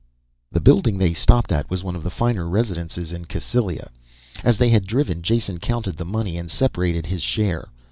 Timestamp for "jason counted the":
5.21-6.05